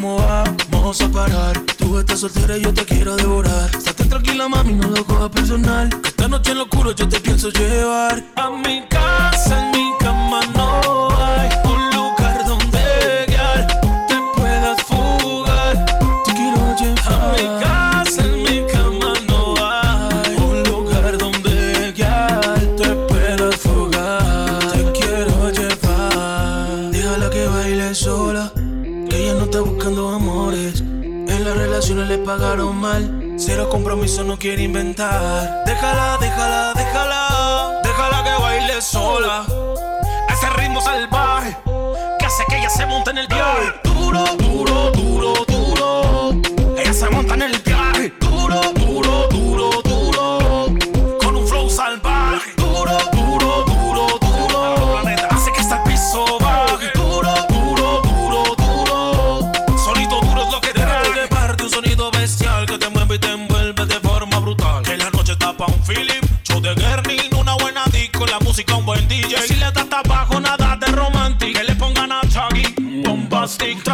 cómo 0.02 0.16
vamos 0.70 1.00
a 1.00 1.08
parar. 1.08 1.58
Tú 1.78 1.98
estás 1.98 2.20
soltera 2.20 2.58
y 2.58 2.62
yo 2.62 2.74
te 2.74 2.84
quiero 2.84 3.14
devorar. 3.14 3.70
Estate 3.70 4.04
tranquila, 4.06 4.48
mami, 4.48 4.74
no 4.74 4.88
lo 4.88 5.04
cojas 5.04 5.30
personal. 5.30 5.88
Esta 6.04 6.26
noche 6.26 6.50
en 6.50 6.58
lo 6.58 6.64
oscuro 6.64 6.90
yo 6.92 7.08
te 7.08 7.20
pienso 7.20 7.50
llevar. 7.50 8.22
A 8.34 8.50
mi 8.50 8.84
casa, 8.88 9.64
en 9.64 9.70
mi 9.70 9.92
cama, 10.00 10.40
no. 10.54 11.11
pagaron 32.24 32.76
mal. 32.76 33.34
Cero 33.36 33.68
compromiso, 33.68 34.24
no 34.24 34.38
quiere 34.38 34.62
inventar. 34.62 35.64
Déjala, 35.64 36.18
déjala, 36.20 36.72
déjala. 36.74 37.80
Déjala 37.82 38.24
que 38.24 38.42
baile 38.42 38.80
sola. 38.80 39.44
Ese 40.28 40.50
ritmo 40.50 40.80
salvaje 40.80 41.56
que 42.18 42.26
hace 42.26 42.44
que 42.48 42.58
ella 42.58 42.70
se 42.70 42.86
monte 42.86 43.10
en 43.10 43.18
el 43.18 43.26
viaje. 43.26 43.72
Duro, 43.84 44.24
duro, 44.38 44.91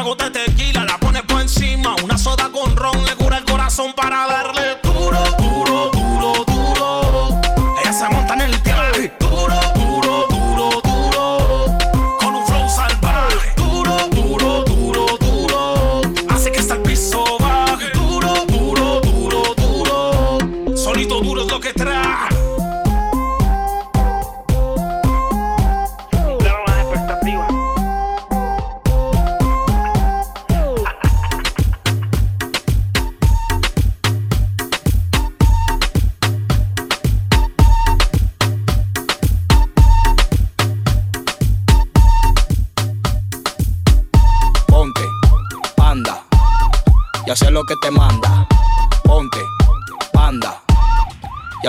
Trago 0.09 0.31
de 0.31 0.31
tequila, 0.31 0.88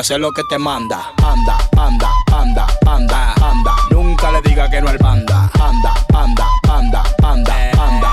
sé 0.09 0.17
lo 0.17 0.31
que 0.31 0.43
te 0.45 0.57
manda. 0.57 1.13
Panda, 1.17 1.55
panda, 1.69 2.09
panda, 2.25 2.65
panda, 2.81 3.35
panda. 3.39 3.75
Nunca 3.91 4.31
le 4.31 4.41
diga 4.41 4.67
que 4.67 4.81
no 4.81 4.89
al 4.89 4.97
panda. 4.97 5.51
Panda, 5.53 5.93
panda, 6.07 6.47
panda, 6.63 7.03
panda, 7.21 7.53
panda. 7.77 8.11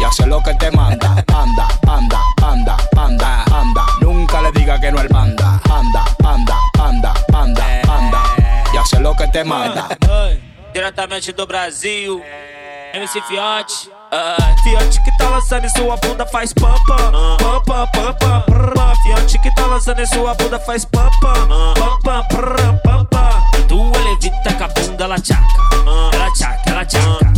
Ya 0.00 0.10
sé 0.10 0.26
lo 0.26 0.40
que 0.42 0.52
te 0.54 0.72
manda. 0.72 1.22
Panda, 1.24 1.68
panda, 1.82 2.18
panda, 2.36 2.76
panda, 2.90 3.44
panda. 3.48 3.86
Nunca 4.00 4.42
le 4.42 4.50
diga 4.58 4.80
que 4.80 4.90
no 4.90 4.98
al 4.98 5.06
panda. 5.06 5.60
Panda, 5.62 6.04
panda, 6.18 6.56
panda, 6.72 7.14
panda, 7.28 7.64
panda. 7.86 8.22
Ya 8.74 8.84
sé 8.84 8.98
lo 8.98 9.14
que 9.14 9.28
te 9.28 9.44
manda. 9.44 9.86
Diretamente 10.74 11.32
do 11.32 11.46
Brasil, 11.46 12.24
MC 12.92 13.22
Fiote. 13.22 13.85
Fiote 14.62 15.02
que 15.02 15.16
tá 15.16 15.28
lançando 15.30 15.64
em 15.64 15.68
sua 15.68 15.96
bunda 15.96 16.26
faz 16.26 16.52
pam 16.52 16.74
pam 16.86 17.12
pam 17.38 17.62
pam 17.62 17.86
pam 17.92 18.14
pam 18.14 18.40
prrr. 18.42 18.96
Fiote 19.02 19.38
que 19.38 19.54
tá 19.54 19.66
lançando 19.66 20.00
em 20.00 20.06
sua 20.06 20.34
bunda 20.34 20.58
faz 20.58 20.84
pam 20.84 21.10
pam 21.20 21.48
pam 21.74 22.00
pam 22.02 22.24
prrr, 22.28 22.80
pam 22.82 23.04
pam 23.06 23.42
Flutua 23.52 23.98
levita 24.04 24.54
com 24.54 24.64
a 24.64 24.68
bunda 24.68 25.04
ela 25.04 25.18
tchaca. 25.18 25.42
Ela 26.12 26.30
tchaca, 26.32 26.70
ela 26.70 26.84
tchaca. 26.84 27.32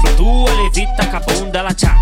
Flutua 0.00 0.54
levita 0.54 1.06
com 1.06 1.16
a 1.16 1.20
bunda 1.20 1.58
ela 1.58 1.74
tchaca. 1.74 2.00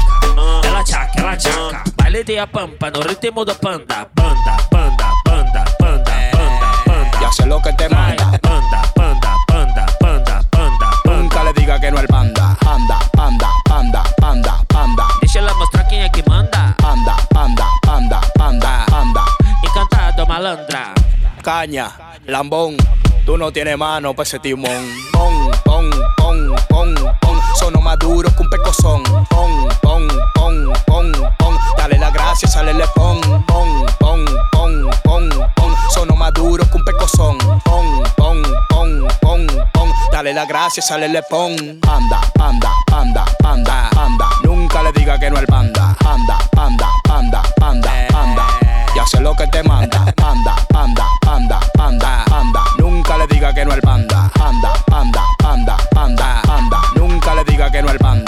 Ela 0.64 0.84
tchaca, 0.84 1.20
ela 1.20 1.36
tchaca. 1.36 1.84
Baile 1.96 2.24
de 2.24 2.38
a 2.38 2.46
pampa 2.46 2.90
no 2.90 3.00
ritmo 3.00 3.44
do 3.44 3.54
panda. 3.54 4.06
Banda, 4.14 4.56
banda, 4.70 5.10
banda, 5.24 5.64
banda, 5.80 6.14
banda, 6.34 6.70
banda. 6.86 7.18
Ya 7.20 7.32
sé 7.32 7.46
lo 7.46 7.60
que 7.62 7.72
te 7.72 7.88
manda. 7.88 8.24
Banda, 8.42 8.82
banda, 8.94 9.34
banda, 9.48 9.86
banda, 10.00 10.40
banda, 10.52 10.90
Nunca 11.04 11.44
le 11.44 11.52
diga 11.54 11.80
que 11.80 11.90
no 11.90 11.98
al 11.98 12.06
panda. 12.06 12.56
Panda, 12.60 12.98
panda, 13.10 13.10
panda, 13.12 13.48
panda, 13.48 13.48
Caña, 21.52 21.90
lambón, 22.26 22.76
tú 23.26 23.36
no 23.36 23.50
tienes 23.50 23.76
mano 23.76 24.14
pa' 24.14 24.22
ese 24.22 24.38
timón. 24.38 24.86
Pon, 25.12 25.50
pon, 25.64 25.90
pon, 26.16 26.54
pon, 26.68 26.94
pon. 27.20 27.40
Sono 27.58 27.80
más 27.80 27.98
duro 27.98 28.30
que 28.36 28.40
un 28.44 28.48
pecozón. 28.48 29.02
Pon, 29.28 29.68
pon, 29.82 30.06
pon, 30.36 30.72
pon, 30.86 31.12
pon. 31.38 31.58
Dale 31.76 31.98
la 31.98 32.12
gracia, 32.12 32.46
sale 32.46 32.72
le 32.72 32.86
pon. 32.94 33.20
Pon, 33.48 33.84
pon, 33.98 34.24
pon, 34.52 34.90
pon, 35.02 35.28
pon. 35.56 35.74
Sono 35.92 36.14
más 36.14 36.32
duro 36.34 36.62
que 36.70 36.76
un 36.76 36.84
pecozón. 36.84 37.36
Pon, 37.64 38.00
pon, 38.16 38.42
pon, 38.68 39.08
pon, 39.20 39.46
pon. 39.72 39.92
Dale 40.12 40.32
la 40.32 40.46
gracia, 40.46 40.80
sale 40.80 41.08
le 41.08 41.20
pon. 41.24 41.56
Panda, 41.80 42.20
panda, 42.34 42.70
panda, 42.86 43.24
panda, 43.40 43.90
panda. 43.92 44.28
Nunca 44.44 44.84
le 44.84 44.92
diga 44.92 45.18
que 45.18 45.28
no 45.28 45.36
al 45.36 45.46
panda. 45.46 45.96
Panda, 45.98 46.38
panda, 46.52 46.86
panda, 47.02 47.42
panda, 47.58 48.06
panda. 48.08 48.59
Ya 48.94 49.06
sé 49.06 49.20
lo 49.20 49.34
que 49.34 49.46
te 49.46 49.62
manda. 49.62 50.12
Panda, 50.16 50.56
panda, 50.68 51.06
panda, 51.20 51.60
panda, 51.74 52.24
panda. 52.28 52.64
Nunca 52.78 53.16
le 53.16 53.26
diga 53.26 53.52
que 53.54 53.64
no 53.64 53.72
al 53.72 53.80
panda. 53.80 54.30
Panda, 54.34 54.72
panda, 54.86 55.22
panda, 55.38 55.76
panda, 55.90 56.42
panda. 56.46 56.80
Nunca 56.96 57.34
le 57.34 57.44
diga 57.44 57.70
que 57.70 57.82
no 57.82 57.88
al. 57.88 57.98
Panda, 57.98 58.19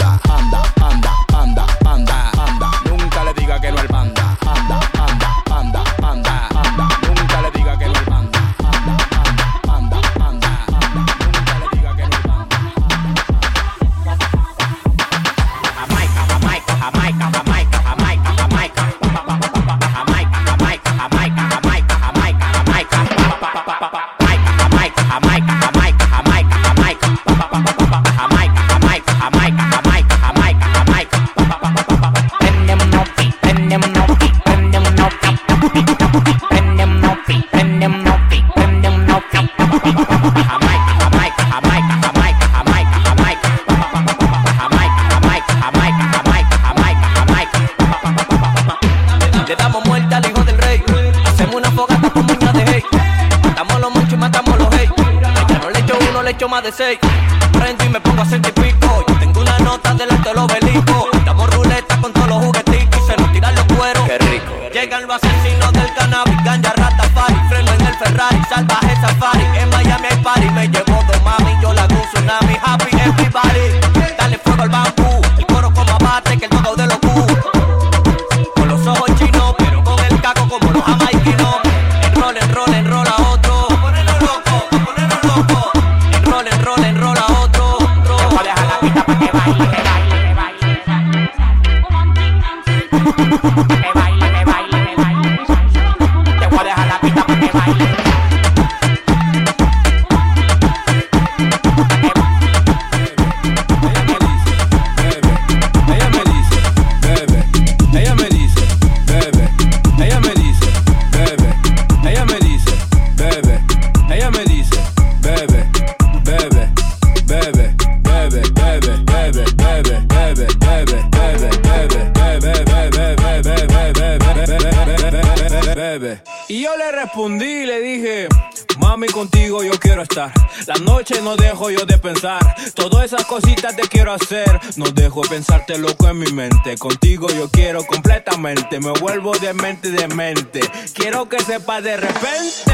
todas 132.74 133.06
esas 133.06 133.24
cositas 133.26 133.74
te 133.74 133.82
quiero 133.88 134.12
hacer. 134.12 134.60
No 134.76 134.86
dejo 134.86 135.22
pensarte 135.22 135.78
loco 135.78 136.08
en 136.08 136.18
mi 136.18 136.32
mente. 136.32 136.76
Contigo 136.78 137.28
yo 137.28 137.50
quiero 137.50 137.84
completamente, 137.84 138.80
me 138.80 138.92
vuelvo 138.92 139.32
de 139.38 139.52
mente 139.54 139.90
de 139.90 140.08
mente. 140.08 140.60
Quiero 140.94 141.28
que 141.28 141.40
sepas 141.40 141.82
de 141.82 141.96
repente 141.96 142.72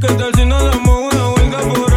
que 0.00 0.06
tal 0.06 0.34
si 0.34 0.44
nos 0.46 0.64
damos 0.64 1.12
una 1.12 1.28
vuelta 1.28 1.58
por 1.60 1.93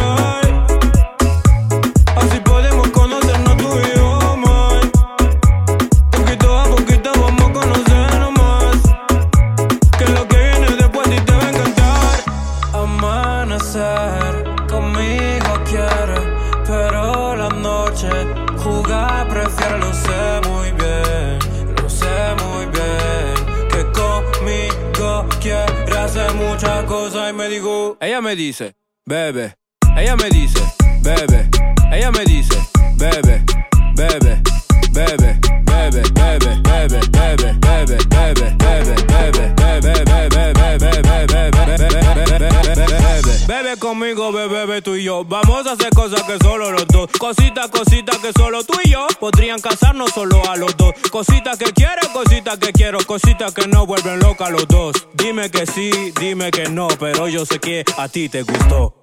Ella 28.00 28.20
me 28.20 28.36
dice, 28.36 28.74
bebe. 29.06 29.54
Ella 29.96 30.16
me 30.16 30.28
dice, 30.30 30.60
bebe. 31.02 31.48
Ella 31.92 32.10
me 32.10 32.24
dice, 32.24 32.56
bebe, 32.96 33.44
bebe, 33.94 34.42
bebe, 34.92 35.40
bebe, 35.62 36.02
bebe, 36.12 36.60
bebe, 36.60 36.60
bebe, 36.62 37.00
bebe, 37.10 37.58
bebe, 37.60 37.98
bebe, 37.98 38.04
bebe, 38.04 38.28
bebe, 38.28 39.16
bebe, 42.76 43.38
Bebe 43.48 43.76
conmigo, 43.78 44.30
bebe, 44.30 44.66
bebe 44.66 44.82
tú 44.82 44.94
y 44.94 45.04
yo. 45.04 45.24
Vamos 45.24 45.66
a 45.66 45.72
hacer 45.72 45.90
cosas 45.90 46.22
que 46.24 46.36
solo 46.42 46.70
los 46.70 46.86
dos. 46.88 47.08
Cositas, 47.18 47.70
cositas 47.70 48.18
que 48.18 48.32
solo 48.32 48.62
tú 48.62 48.74
y 48.84 48.90
yo 48.90 49.06
podrían 49.18 49.58
casarnos 49.60 50.10
solo 50.10 50.42
a 50.50 50.56
los 50.56 50.76
dos. 50.76 50.92
Cositas 51.10 51.58
que 51.58 51.72
Cositas 52.48 52.66
que 52.66 52.72
quiero, 52.72 52.98
cositas 53.04 53.52
que 53.52 53.68
no 53.68 53.84
vuelven 53.84 54.20
loca 54.20 54.48
los 54.48 54.66
dos. 54.68 55.06
Dime 55.12 55.50
que 55.50 55.66
sí, 55.66 56.14
dime 56.18 56.50
que 56.50 56.66
no, 56.70 56.88
pero 56.98 57.28
yo 57.28 57.44
sé 57.44 57.58
que 57.58 57.84
a 57.98 58.08
ti 58.08 58.30
te 58.30 58.40
gustó. 58.40 58.94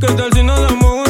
¿Qué 0.00 0.06
tal 0.06 0.32
si 0.32 0.42
nos 0.42 0.58
damos 0.58 1.05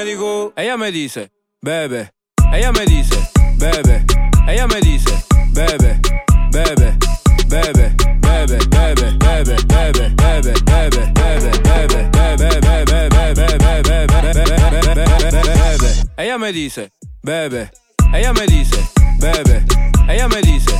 me 0.00 0.06
dijo, 0.06 0.52
ella 0.56 0.76
me 0.78 0.90
dice, 0.90 1.30
bebe. 1.60 2.10
Ella 2.54 2.72
me 2.72 2.86
dice, 2.86 3.16
bebe. 3.58 4.04
Ella 4.48 4.66
me 4.66 4.80
dice, 4.80 5.12
bebe, 5.52 6.00
bebe, 6.50 6.96
bebe, 7.48 7.94
bebe, 8.18 8.18
bebe, 8.18 8.58
bebe, 8.78 9.16
bebe, 9.18 9.58
bebe, 9.66 10.08
bebe, 10.16 10.54
bebe, 10.56 11.12
bebe, 11.12 12.00
bebe, 12.30 12.60
bebe, 12.60 13.08
bebe, 13.10 13.44
bebe, 14.88 15.42
bebe. 15.42 15.88
Ella 16.16 16.38
me 16.38 16.52
dice, 16.52 16.90
bebe. 17.22 17.70
Ella 18.14 18.32
me 18.32 18.46
dice, 18.46 18.78
bebe. 19.18 19.64
Ella 20.08 20.28
me 20.28 20.40
dice, 20.40 20.79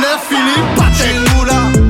neuf, 0.00 0.26
Philippe 0.28 0.74
Patek. 0.76 0.94
Chez 0.94 1.14
nous 1.18 1.81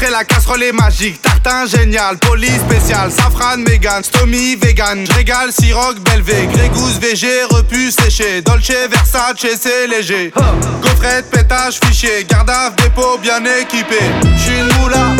Après 0.00 0.12
la 0.12 0.22
casserole 0.22 0.62
est 0.62 0.70
magique, 0.70 1.20
tartin 1.22 1.66
génial, 1.66 2.18
poli 2.18 2.46
spécial, 2.46 3.10
safran, 3.10 3.56
mégan, 3.56 4.00
stomy, 4.00 4.54
vegan, 4.54 5.04
régal, 5.16 5.50
siroc, 5.50 5.98
belvé, 5.98 6.46
grégousse, 6.52 7.00
VG, 7.00 7.26
repu, 7.50 7.90
séché, 7.90 8.40
dolce, 8.40 8.70
versace, 8.88 9.44
c'est 9.60 9.88
léger. 9.88 10.32
Gaufrette, 10.80 11.28
pétage, 11.32 11.80
fichier, 11.84 12.24
gardave, 12.30 12.76
dépôt, 12.76 13.18
bien 13.20 13.42
équipé. 13.60 13.98
J'suis 14.36 14.60
une 14.60 14.66
moula, 14.78 15.16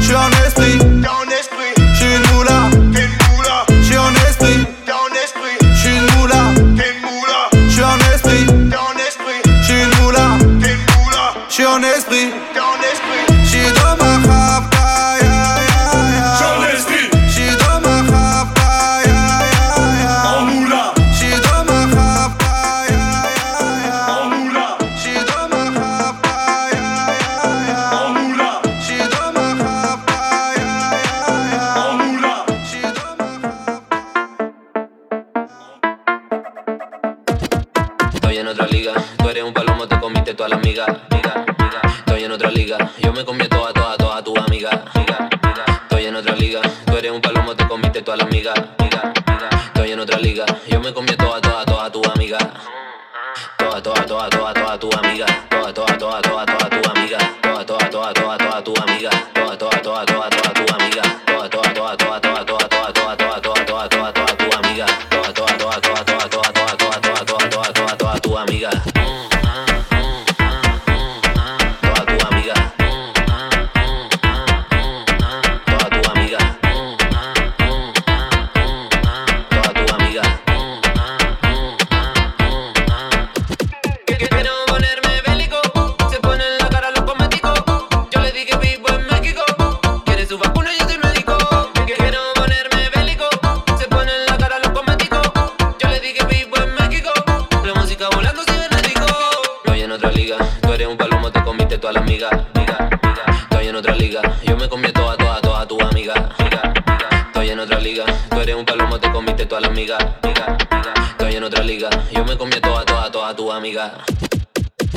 j'suis 0.00 0.16
en 0.16 0.30
esprit, 0.46 0.78
j'suis 1.92 2.06
une 2.06 2.36
moula, 2.36 2.70
en 107.58 107.64
otra 107.64 107.80
liga. 107.80 108.04
Tú 108.30 108.40
eres 108.40 108.54
un 108.54 108.64
palomo, 108.64 109.00
te 109.00 109.10
comiste 109.10 109.44
toda 109.44 109.60
la 109.60 109.66
amiga. 109.66 109.98
Amiga, 110.22 110.56
amiga. 110.70 110.94
Estoy 111.10 111.34
en 111.34 111.42
otra 111.42 111.64
liga. 111.64 111.90
Yo 112.12 112.24
me 112.24 112.36
comí 112.36 112.52
toda, 112.60 112.84
toda, 112.84 113.10
toda 113.10 113.34
tu 113.34 113.50
amiga. 113.50 113.94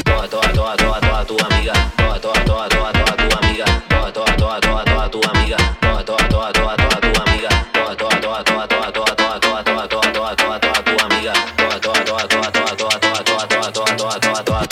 Toda, 0.05 0.27
toda, 0.27 0.53
toda, 0.53 0.77
toda, 0.77 0.99
toda 1.01 1.25
tu 1.25 1.37
amiga. 1.45 1.73
Toda, 1.97 2.19
toda, 2.21 2.45
toda, 2.45 2.69
toda, 2.69 2.91
toda 2.91 3.17
tu 3.17 3.37
amiga. 3.37 3.65
Toda, 3.89 4.13
toda, 4.13 4.35
toda, 4.35 4.61
toda, 4.61 4.85
toda 4.85 5.09
tu 5.09 5.21
amiga. 5.31 5.57
Toda, 5.81 6.05
toda, 6.05 6.27
toda, 6.29 6.53
toda, 6.53 6.77
toda 6.77 7.01
tu 7.01 7.21
amiga. 7.21 7.49
Toda, 7.73 7.95
toda, 7.95 8.21
toda, 8.21 8.43
toda, 8.43 8.67
toda, 8.67 8.91
toda, 8.91 9.15
toda, 9.15 9.63
toda, 9.63 9.87
toda, 9.87 10.11
toda, 10.13 10.35
toda, 10.35 10.59
toda, 10.59 10.83
tu 10.83 11.05
amiga. 11.05 11.33
Toda, 11.57 11.79
toda, 11.79 12.05
toda, 12.05 12.27
toda, 12.27 12.51
toda, 12.51 12.75
toda, 12.77 12.99
toda, 12.99 13.21
toda, 13.23 13.47
toda, 13.47 13.71
toda, 13.71 14.19
toda, 14.19 14.43
toda. 14.43 14.61
Toda, 14.61 14.70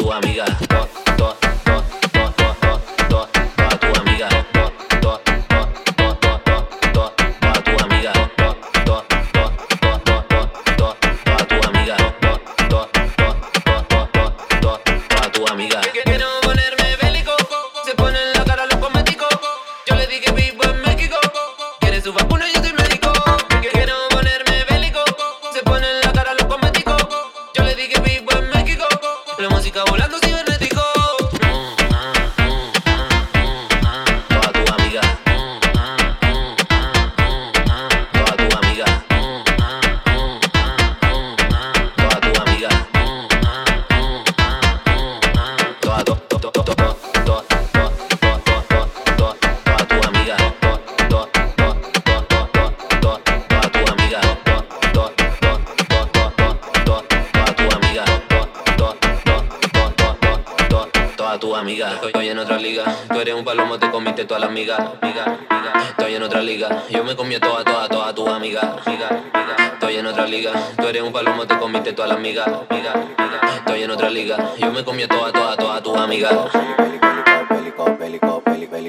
amiga. 61.60 62.00
Estoy 62.02 62.30
en 62.30 62.40
otra 62.40 62.58
liga. 62.58 62.84
Tú 63.10 63.20
eres 63.20 63.36
un 63.36 63.44
palomo, 63.44 63.78
te 63.78 63.90
comiste 63.92 64.26
toda 64.26 64.40
la 64.40 64.48
amiga. 64.48 64.78
Amiga, 65.02 65.24
amiga. 65.50 65.74
Estoy 65.90 66.16
en 66.16 66.24
otra 66.24 66.42
liga. 66.42 66.84
Yo 66.90 67.04
me 67.04 67.16
comí 67.16 67.38
toda, 67.40 67.64
toda, 67.64 67.88
toda 67.88 68.14
tu 68.14 68.28
amiga. 68.28 68.62
Amiga, 68.86 69.10
amiga. 69.10 69.74
Estoy 69.74 69.98
en 69.98 70.08
otra 70.08 70.26
liga. 70.26 70.52
Tú 70.78 70.88
eres 70.88 71.04
un 71.04 71.12
palomo, 71.12 71.46
te 71.46 71.58
comiste 71.58 71.94
toda 71.94 72.08
la 72.08 72.14
amiga. 72.16 72.44
Amiga, 72.46 72.94
amiga. 72.94 73.56
Estoy 73.58 73.84
en 73.84 73.92
otra 73.92 74.10
liga. 74.10 74.38
Yo 74.58 74.72
me 74.72 74.84
comí 74.84 75.06
toda, 75.08 75.32
toda, 75.32 75.58
toda 75.58 75.82
tu 75.82 75.96
amiga. 75.96 76.30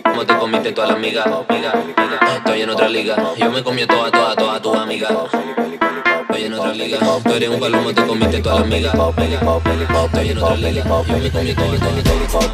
Como 0.05 0.27
te 0.27 0.37
comiste 0.37 0.73
toda 0.73 0.89
la 0.89 0.95
amiga, 0.95 1.25
amiga, 1.25 1.73
amiga. 1.73 2.37
Estoy 2.37 2.63
en 2.63 2.71
otra 2.71 2.89
liga. 2.89 3.17
Yo 3.37 3.51
me 3.51 3.63
comí 3.63 3.87
toda, 3.87 4.11
toda, 4.11 4.37
toda 4.37 4.63
tu 4.63 4.75
amiga. 4.75 5.09
Estoy 6.41 6.55
en 6.55 6.61
otra 6.61 6.73
liga. 6.73 6.99
Tú 7.23 7.35
eres 7.35 7.49
un 7.51 7.61
palomo, 7.61 7.93
te 7.93 8.07
comiste 8.07 8.41
toda 8.41 8.61
la 8.61 8.63
amiga. 8.63 8.93
amiga. 8.93 9.07
Estoy 10.07 10.29
en 10.31 10.39
otra 10.39 10.57
liga. 10.57 10.85
Yo 11.07 11.19
me 11.19 11.31
comí 11.31 11.55
toda, 11.55 11.91
toda, 12.31 12.51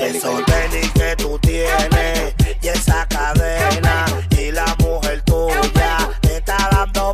Esos 0.00 0.44
tenis 0.44 0.90
que 0.92 1.16
tú 1.16 1.38
tienes 1.38 2.34
y 2.60 2.68
esa 2.68 3.06
cadena 3.06 4.06
y 4.36 4.50
la 4.50 4.74
mujer 4.80 5.22
tuya 5.22 6.10
te 6.20 6.38
está 6.38 6.68
dando 6.72 7.13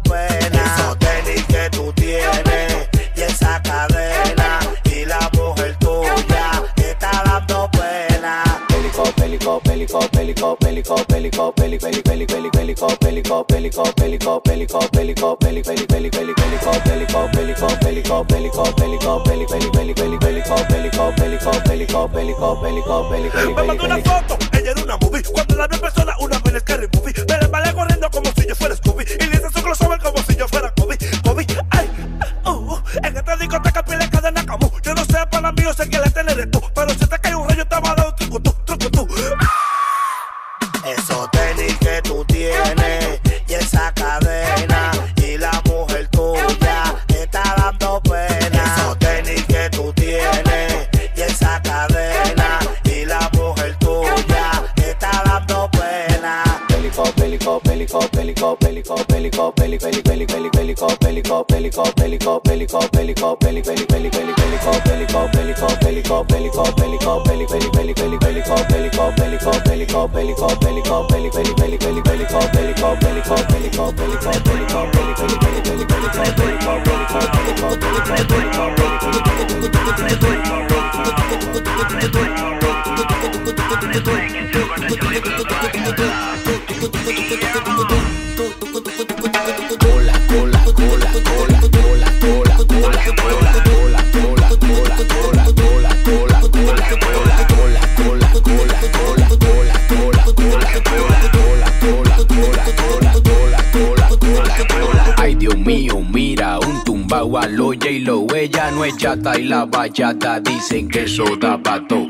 mandó 23.67 23.85
una 23.85 23.99
foto, 23.99 24.39
ella 24.53 24.75
una 24.83 24.97
movie. 24.99 25.23
Cuando 25.23 25.57
la 25.57 25.67
una 26.21 26.39
vez 26.41 26.53
Movie. 26.93 27.15
Dios 105.41 105.57
mío, 105.57 106.01
mira, 106.13 106.61
un 106.61 106.85
tumbao 106.85 107.39
a 107.39 107.49
lo 107.49 107.71
J-Lo 107.71 108.27
Ella 108.37 108.71
no 108.71 108.85
es 108.85 108.97
chata 108.97 109.39
y 109.39 109.45
la 109.45 109.65
bachata 109.65 110.39
dicen 110.39 110.87
que 110.87 111.05
eso 111.05 111.25
da 111.41 111.59
pato 111.61 112.09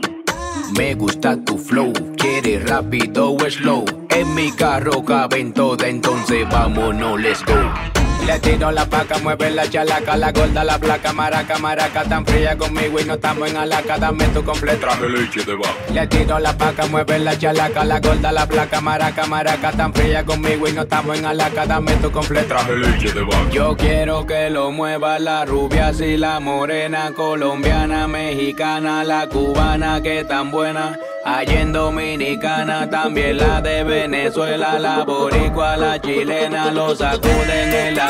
me 0.77 0.95
gusta 0.95 1.37
tu 1.45 1.59
flow, 1.59 1.93
quieres 2.17 2.69
rápido 2.69 3.33
o 3.33 3.51
slow. 3.51 3.85
En 4.11 4.35
mi 4.35 4.51
carro 4.53 5.05
caben 5.05 5.53
todas, 5.53 5.89
entonces 5.89 6.49
vámonos, 6.49 7.21
let's 7.21 7.45
go. 7.45 8.00
Le 8.27 8.39
tiro 8.39 8.71
la 8.71 8.87
paca, 8.87 9.19
mueve 9.19 9.51
la 9.51 9.69
chalaca, 9.69 10.17
la 10.17 10.31
gorda, 10.31 10.63
la 10.63 10.79
placa, 10.79 11.13
maraca, 11.13 11.59
maraca, 11.59 12.05
tan 12.05 12.25
fría 12.25 12.57
conmigo 12.57 13.01
y 13.01 13.05
no 13.05 13.15
estamos 13.15 13.51
en 13.51 13.57
alaca, 13.57 13.99
dame 13.99 14.25
tu 14.29 14.45
completo. 14.45 14.87
Traje 14.87 15.09
leche 15.09 15.43
de 15.45 15.55
vaca. 15.55 15.75
Le 15.93 16.07
tiro 16.07 16.39
la 16.39 16.57
paca, 16.57 16.87
mueve 16.87 17.19
la 17.19 17.37
chalaca, 17.37 17.85
la 17.85 17.99
gorda, 17.99 18.31
la 18.31 18.47
placa, 18.47 18.81
maraca, 18.81 19.27
maraca, 19.27 19.73
tan 19.73 19.93
fría 19.93 20.25
conmigo 20.25 20.69
y 20.69 20.73
no 20.73 20.83
estamos 20.83 21.19
en 21.19 21.25
alaca, 21.25 21.67
dame 21.67 21.93
tu 21.97 22.11
completo. 22.13 22.49
Traje 22.49 22.77
leche 22.77 23.13
de 23.13 23.23
vaca. 23.23 23.51
Yo 23.51 23.77
quiero 23.77 24.27
que 24.27 24.51
lo 24.51 24.71
mueva 24.71 25.19
la 25.19 25.45
rubia, 25.45 25.91
y 25.99 26.17
la 26.17 26.39
morena, 26.41 27.13
colombiana, 27.15 28.07
mexicana, 28.07 29.03
la 29.03 29.29
cubana, 29.29 30.01
que 30.03 30.25
tan 30.25 30.51
buena. 30.51 30.99
Allá 31.25 31.61
en 31.61 31.73
Dominicana, 31.73 32.89
también 32.89 33.37
la 33.37 33.61
de 33.61 33.85
Venezuela, 33.85 34.79
la 34.79 35.05
boricua, 35.05 35.77
la 35.77 36.01
chilena, 36.01 36.71
lo 36.71 36.97
sacuden 36.97 37.75
en 37.75 37.97
la 37.97 38.10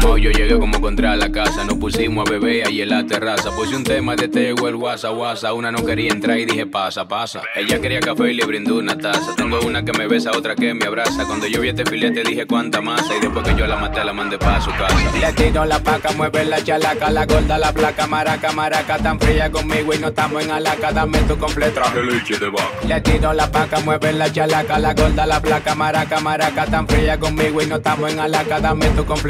Como 0.00 0.18
yo 0.18 0.30
llegué 0.30 0.58
como 0.58 0.76
encontré 0.76 1.08
a 1.08 1.16
la 1.16 1.32
casa. 1.32 1.64
Nos 1.64 1.78
pusimos 1.78 2.28
a 2.28 2.30
beber 2.30 2.66
ahí 2.66 2.82
en 2.82 2.90
la 2.90 3.06
terraza. 3.06 3.50
Puse 3.54 3.74
un 3.74 3.84
tema 3.84 4.14
de 4.14 4.28
Tego, 4.28 4.68
el 4.68 4.76
guasa, 4.76 5.08
guasa. 5.10 5.52
Una 5.54 5.72
no 5.72 5.84
quería 5.84 6.10
entrar 6.10 6.38
y 6.38 6.44
dije, 6.44 6.66
pasa, 6.66 7.08
pasa. 7.08 7.40
Ella 7.54 7.80
quería 7.80 8.00
café 8.00 8.30
y 8.30 8.34
le 8.34 8.44
brindó 8.44 8.76
una 8.76 8.98
taza. 8.98 9.34
Tengo 9.36 9.60
una 9.60 9.82
que 9.84 9.92
me 9.92 10.06
besa, 10.06 10.32
otra 10.36 10.54
que 10.54 10.74
me 10.74 10.84
abraza. 10.84 11.24
Cuando 11.26 11.46
yo 11.46 11.60
vi 11.60 11.68
este 11.68 11.86
filete 11.86 12.22
dije, 12.22 12.46
cuánta 12.46 12.80
masa. 12.82 13.16
Y 13.16 13.20
después 13.20 13.46
que 13.46 13.54
yo 13.54 13.66
la 13.66 13.76
maté, 13.76 14.04
la 14.04 14.12
mandé 14.12 14.36
pa' 14.36 14.60
su 14.60 14.70
casa. 14.72 14.94
Le 15.18 15.32
tiro 15.32 15.64
la 15.64 15.78
paca, 15.78 16.12
mueve 16.12 16.44
la 16.44 16.62
chalaca, 16.62 17.10
la 17.10 17.24
gorda, 17.24 17.58
la 17.58 17.72
placa, 17.72 18.06
maraca, 18.06 18.52
maraca, 18.52 18.98
tan 18.98 19.18
fría 19.18 19.50
conmigo 19.50 19.94
y 19.94 19.98
no 19.98 20.08
estamos 20.08 20.44
en 20.44 20.50
alaca, 20.50 20.92
dame 20.92 21.18
tu 21.20 21.38
completo. 21.38 21.80
Traje 21.80 22.02
leche 22.02 22.38
de 22.38 22.48
vaca. 22.50 22.68
Le 22.86 23.00
tiro 23.00 23.32
la 23.32 23.50
paca, 23.50 23.80
mueve 23.80 24.12
la 24.12 24.30
chalaca, 24.30 24.78
la 24.78 24.92
gorda, 24.92 25.24
la 25.24 25.40
placa, 25.40 25.74
maraca, 25.74 26.20
maraca, 26.20 26.66
tan 26.66 26.86
fría 26.86 27.18
conmigo 27.18 27.62
y 27.62 27.66
no 27.66 27.76
estamos 27.76 28.12
en 28.12 28.18
alaca, 28.18 28.60
dame 28.60 28.86
tu 28.90 29.04
completo. 29.04 29.29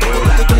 the 0.00 0.44
cool. 0.46 0.53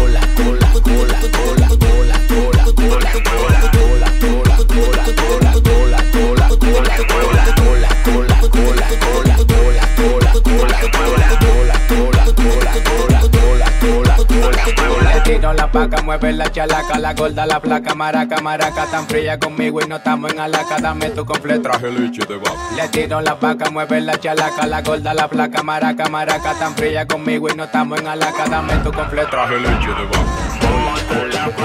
Tiro 15.44 15.52
la 15.52 15.70
paca, 15.70 16.00
mueve 16.00 16.32
la 16.32 16.50
chalaca, 16.50 16.98
la 16.98 17.12
gorda, 17.12 17.44
la 17.44 17.60
placa, 17.60 17.94
maraca, 17.94 18.40
maraca, 18.40 18.86
tan 18.86 19.06
fría 19.06 19.38
conmigo 19.38 19.78
y 19.82 19.86
no 19.86 19.96
estamos 19.96 20.32
en 20.32 20.40
alaca, 20.40 20.78
dame 20.80 21.10
tu 21.10 21.26
completo. 21.26 21.60
Traje 21.60 21.90
leche 21.90 22.24
de 22.24 22.36
vaca. 22.36 22.56
Le 22.74 22.88
tiro 22.88 23.20
la 23.20 23.38
paca, 23.38 23.68
mueve 23.68 24.00
la 24.00 24.18
chalaca, 24.18 24.66
la 24.66 24.80
gorda, 24.80 25.12
la 25.12 25.28
placa, 25.28 25.62
maraca, 25.62 26.08
maraca, 26.08 26.54
tan 26.54 26.74
fría 26.74 27.06
conmigo 27.06 27.50
y 27.50 27.56
no 27.56 27.64
estamos 27.64 28.00
en 28.00 28.06
alaca, 28.06 28.46
dame 28.48 28.74
tu 28.76 28.90
completo. 28.90 29.28
Traje 29.28 29.58
leche 29.58 29.88
de 29.88 30.04
vaca. 30.06 30.44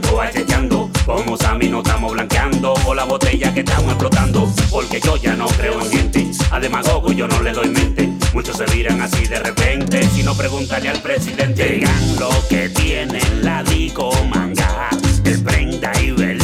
mujeres 0.08 0.10
tanto 0.10 0.20
achequeando, 0.20 0.90
como 1.04 1.36
Sammy 1.36 1.68
no 1.68 1.78
estamos 1.78 2.12
blanqueando. 2.12 2.74
O 2.86 2.94
la 2.94 3.04
botella 3.04 3.52
que 3.52 3.60
estamos 3.60 3.90
explotando, 3.90 4.52
porque 4.70 5.00
yo 5.00 5.16
ya 5.16 5.34
no 5.34 5.46
creo 5.46 5.80
en 5.80 5.90
gente. 5.90 6.30
Además, 6.50 6.86
Goku 6.86 7.12
yo 7.12 7.28
no 7.28 7.40
le 7.42 7.52
doy 7.52 7.68
mente. 7.68 8.08
Muchos 8.32 8.56
se 8.56 8.66
miran 8.74 9.00
así 9.00 9.26
de 9.26 9.40
repente, 9.40 10.02
si 10.04 10.22
no 10.22 10.34
pregúntale 10.34 10.88
al 10.88 11.00
presidente. 11.00 11.64
Llegan 11.64 12.16
lo 12.18 12.30
que 12.48 12.68
tienen 12.68 13.44
la 13.44 13.62
digo 13.64 14.12
manga. 14.26 14.88
El 15.24 15.42
prenda 15.42 15.92
y 16.00 16.10
velita 16.12 16.39